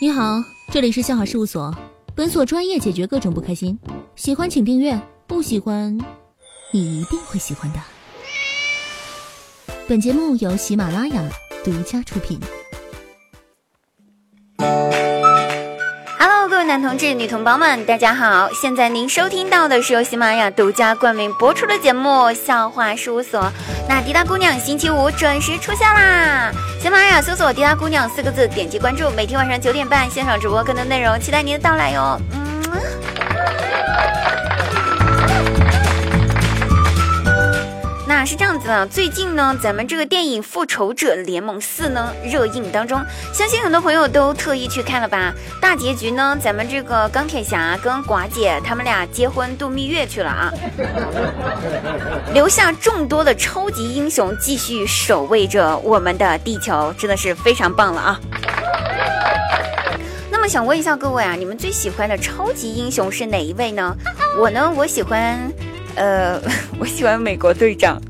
[0.00, 0.42] 你好，
[0.72, 1.72] 这里是笑话事务所，
[2.16, 3.78] 本所专业解决各种不开心。
[4.16, 5.96] 喜欢请订阅，不喜欢，
[6.72, 7.78] 你一定会喜欢的。
[9.86, 11.22] 本节目由喜马拉雅
[11.64, 12.40] 独家出品。
[16.66, 18.48] 男同志、女同胞们，大家好！
[18.54, 23.42] 现在您收听到的是由喜马拉雅独家冠名播出的节目《笑话事务所》。
[23.86, 26.50] 那迪达姑娘星期五准时出现啦！
[26.80, 32.18] 喜马拉雅搜索“迪达姑娘”四个字，点击关注，每天晚上九点半现场直播更多内容，期待您的到来哟。
[32.32, 32.42] 嗯。
[38.16, 45.34] 那是这样子的，最近呢，咱们这个电影《复仇者联盟四》呢热映当中，相信很多朋友都特意去看了吧？
[45.60, 50.52] 大结局呢，咱们这个钢铁侠跟寡姐他们俩结婚度蜜月去了啊，
[52.32, 58.20] 留下众多的超级英雄继续守卫着我们的地球，真的是非常棒了啊！
[60.30, 63.92] 那么想问一下各位啊，你们最喜欢的超级英雄是哪一位呢？
[64.38, 65.36] 我呢，我喜欢。
[65.96, 66.40] 呃，
[66.80, 68.02] 我喜欢美国队长。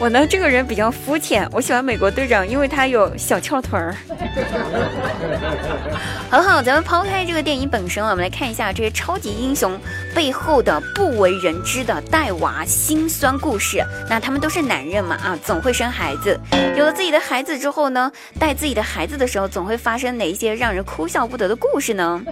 [0.00, 1.46] 我呢，这个人比较肤浅。
[1.52, 3.94] 我喜欢美国队长，因为他有小翘臀儿。
[6.30, 9.78] 好好，咱们抛开这个电影本身，我们来看一下这些超级英雄
[10.14, 13.84] 背后的不为人知的带娃心酸故事。
[14.08, 16.40] 那他们都是男人嘛，啊，总会生孩子。
[16.78, 22.22] 有了自己的孩子之后呢，带自己的孩子的时候，总会发生哪一些让人哭笑不得的故事呢？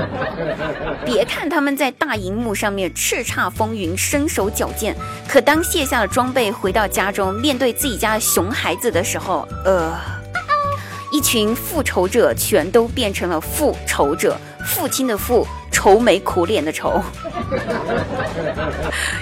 [1.06, 4.94] 别看他们在大荧幕上面叱咤风云、身手矫健，
[5.26, 9.96] 可当卸下了装备，回到家中面对自己家熊孩子的时候，呃，
[11.12, 17.00] 一群复仇者全都变成了复仇者，父亲的父，愁眉苦脸的愁。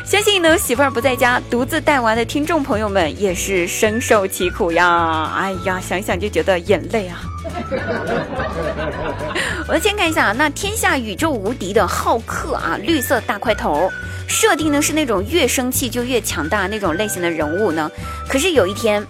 [0.05, 5.33] 相信呢，媳妇儿不在家，独自带娃的听众朋友们也是深受其苦呀。
[5.37, 7.21] 哎呀，想想就觉得眼泪啊。
[9.69, 13.91] 我们先看一下，那天下宇宙无敌的浩克啊，绿色大块头。
[14.29, 17.91] 设定呢是那种越生气就越强大那种类型的人物呢，
[18.29, 19.05] 可是有一天，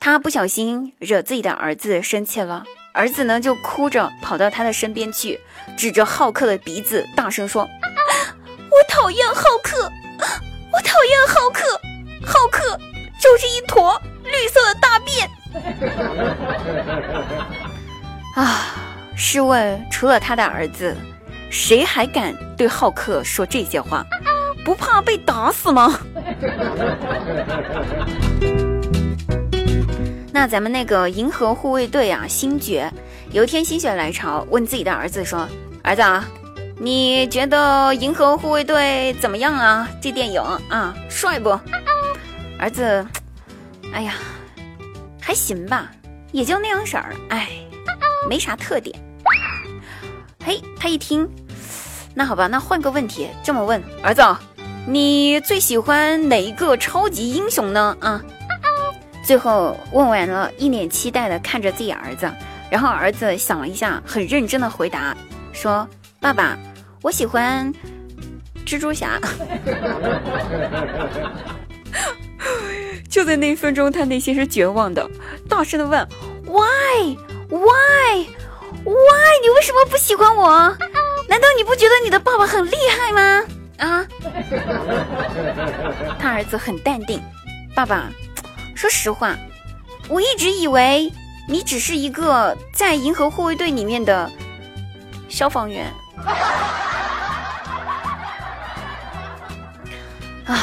[0.00, 2.64] 他不小心惹自己的儿子生气了，
[2.94, 5.38] 儿子呢就哭着跑到他的身边去，
[5.76, 7.68] 指着浩克的鼻子大声说
[8.70, 9.90] ：“我讨厌浩克，
[10.72, 11.80] 我讨厌浩克，
[12.24, 12.78] 浩克
[13.20, 15.28] 就是一坨绿色的大便。”
[18.36, 18.76] 啊，
[19.16, 20.96] 试问除了他的儿子，
[21.50, 24.06] 谁还敢对浩克说这些话？
[24.68, 25.98] 不怕被打死吗？
[30.30, 32.92] 那咱们那个银河护卫队啊，星爵
[33.32, 35.48] 有一天心血来潮，问自己的儿子说
[35.82, 36.22] ：“儿子，啊，
[36.78, 39.88] 你觉得银河护卫队怎么样啊？
[40.02, 41.58] 这电影啊，帅不？”
[42.60, 43.06] 儿子，
[43.94, 44.16] 哎呀，
[45.18, 45.90] 还行吧，
[46.30, 47.48] 也就那样式儿，哎，
[48.28, 48.94] 没啥特点。
[50.44, 51.26] 嘿，他一听，
[52.14, 54.22] 那好吧，那换个问题，这么问，儿子。
[54.90, 57.94] 你最喜欢哪一个超级英雄呢？
[58.00, 58.24] 啊，
[59.22, 62.26] 最后问完了，一脸期待的看着自己儿子，
[62.70, 65.14] 然后儿子想了一下，很认真的回答
[65.52, 65.86] 说
[66.22, 66.58] ：“爸爸，
[67.02, 67.70] 我喜欢
[68.64, 69.20] 蜘蛛侠。
[73.10, 75.06] ”就在那一分钟，他内心是绝望的，
[75.46, 76.08] 大声的问
[76.46, 77.14] ：“Why?
[77.50, 78.26] Why?
[78.84, 79.38] Why?
[79.42, 80.74] 你为什么不喜欢我？
[81.28, 83.44] 难道你不觉得你的爸爸很厉害吗？”
[86.18, 87.20] 他儿子很淡定，
[87.74, 88.10] 爸爸，
[88.74, 89.36] 说实话，
[90.08, 91.12] 我一直以为
[91.48, 94.30] 你只是一个在银河护卫队里面的
[95.28, 95.92] 消防员。
[100.46, 100.56] 啊！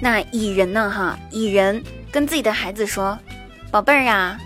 [0.00, 0.88] 那蚁人呢？
[0.90, 1.82] 哈，蚁人
[2.12, 3.18] 跟自己的孩子说
[3.70, 4.38] ：“宝贝儿呀。”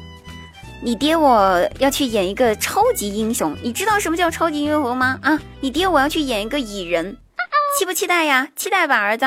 [0.86, 5.18] 你爹我要去演一个超级英雄，你知道什么叫超级英雄吗？
[5.20, 7.16] 啊，你爹我要去演一个蚁人，
[7.76, 8.46] 期不期待呀？
[8.54, 9.26] 期待吧，儿子。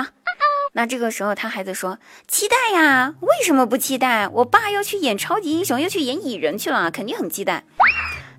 [0.71, 1.99] 那这个时候他孩子说：
[2.29, 4.29] 期待呀，为什么不期待？
[4.29, 7.65] 我爸要去演超级英雄，又去演蚁人去了，肯定很期待。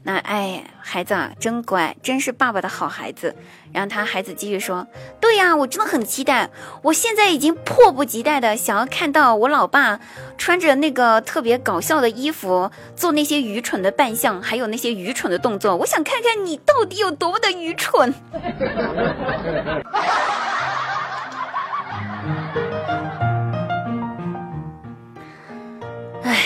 [0.03, 3.37] 那哎，孩子啊，真乖，真是爸爸的好孩子。
[3.71, 4.87] 然后他孩子继续说
[5.21, 6.49] ：“对呀，我真的很期待，
[6.83, 10.01] 我现在已经迫不及待的想要看到我老爸
[10.39, 15.77] 穿着那个特别搞笑的衣服，做那些愚蠢的扮相，还有那些愚蠢的动作。
[15.77, 18.15] 我想看看你到底有多么的愚蠢。
[26.25, 26.37] ”哎，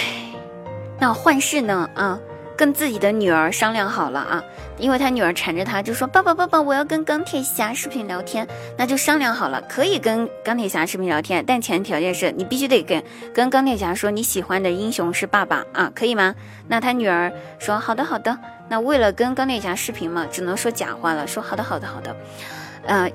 [0.98, 1.88] 那幻视呢？
[1.94, 2.18] 啊。
[2.56, 4.44] 跟自己的女儿商量好了啊，
[4.78, 8.46] 因为他女儿缠着他，就说：“爸爸，爸爸，我要跟钢铁侠视频聊天。”
[8.78, 13.02] 那就商量好了，可以跟钢铁侠视频聊天，但前提条件是你必须得跟
[13.32, 16.34] 跟钢铁侠说你喜欢的英雄是爸爸啊，可以吗？
[16.68, 22.16] 那他女儿说：“好的，好的。”那为了跟钢铁侠视频嘛，只能说假话了，说：“好的，好的，好的。”
[22.86, 23.10] 呃，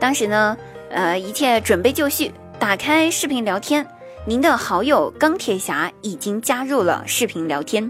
[0.00, 0.56] 当时呢，
[0.90, 3.86] 呃，一切准备就绪，打开视频聊天。
[4.26, 7.88] 您的好友钢铁侠已经加入了视频聊天。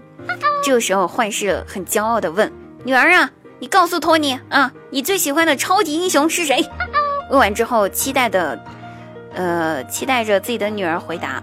[0.67, 2.53] 这个时候，幻视很骄傲地问
[2.83, 3.31] ：“女儿啊，
[3.61, 6.69] 你告诉托尼啊，你最喜欢的超级英雄是谁？”
[7.31, 8.59] 问完之后，期待的，
[9.33, 11.41] 呃，期待着自己的女儿回答。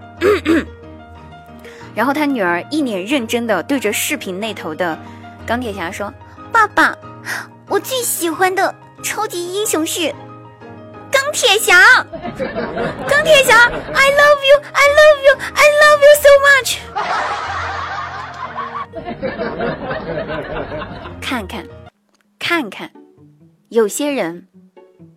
[1.96, 4.98] 然后他女儿一脸认真的对着视频那头的
[5.46, 6.12] 钢铁侠说
[6.52, 6.94] ：“爸爸，
[7.66, 10.14] 我最喜欢的超级英雄是。”
[11.10, 11.80] 钢铁侠，
[13.08, 17.53] 钢铁侠，I love you，I love you，I love you so much。
[21.20, 21.66] 看看，
[22.38, 22.90] 看看，
[23.68, 24.48] 有些人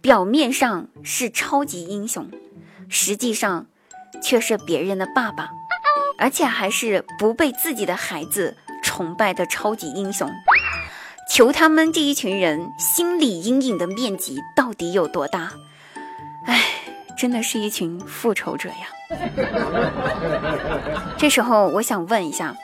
[0.02, 2.30] 表面上是超级英雄，
[2.90, 3.68] 实际上
[4.22, 5.50] 却是别人的爸爸，
[6.18, 10.30] 而且还是不被自己的孩子崇拜的超级英雄。
[11.30, 15.52] 求他们这一群人心理阴影的面积到底有多大？
[16.46, 16.64] 哎，
[17.18, 18.88] 真的是一群复仇者呀！
[21.18, 22.56] 这时候我想问一下，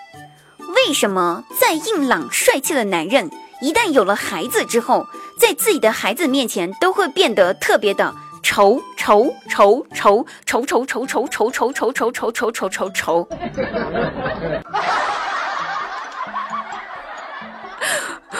[0.86, 3.32] 为什么再硬朗帅气的男人，
[3.62, 5.08] 一旦有了孩子之后，
[5.40, 8.14] 在自己的孩子面前都会变得特别的
[8.44, 13.30] 丑丑丑丑丑丑丑丑丑丑丑丑丑丑丑丑丑？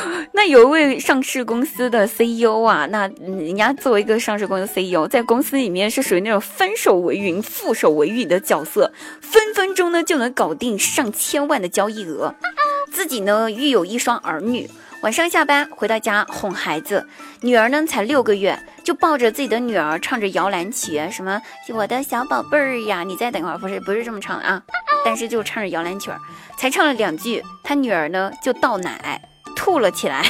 [0.34, 8.92] 那有一位上市公司的 CEO 啊，那人家作为一个上市公司 CEO，在公司里面是属于那种翻手为云、覆手为雨的角色，
[9.22, 12.36] 分分钟呢就能搞定上千万的交易额。
[12.92, 14.70] 自己呢育有一双儿女，
[15.02, 17.08] 晚上下班回到家哄孩子，
[17.42, 21.42] 女儿呢才六个月，就抱着自己的女儿唱着摇篮曲，什么
[21.74, 24.62] 我的小宝贝儿呀，你再等会儿，不是不是这么唱啊，
[25.04, 26.20] 但是就唱着摇篮曲儿，
[26.58, 29.22] 才唱了两句，他女儿呢就倒奶。
[29.64, 30.22] 吐了起来，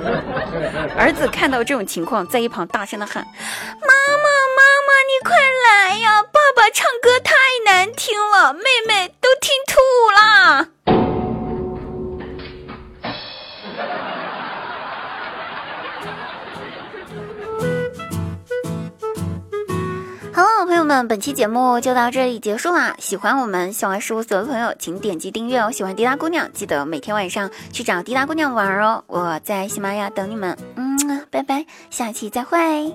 [0.96, 4.24] 儿子看到这种情况，在一旁大声的喊：“妈妈，
[4.56, 6.22] 妈妈，你快来呀！
[6.22, 7.34] 爸爸唱歌太
[7.66, 9.05] 难听了，妹妹
[21.04, 22.94] 本期节目就到这里结束啦。
[22.98, 25.70] 喜欢我们喜欢事务所的朋友，请点击订阅哦。
[25.70, 29.02] 喜欢滴答姑娘，记得每天晚上去找滴答姑娘玩哦。
[29.06, 30.96] 我在喜马拉雅等你们，嗯，
[31.30, 32.94] 拜拜，下期再会。